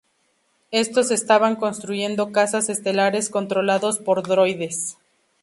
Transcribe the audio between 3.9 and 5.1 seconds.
por droides.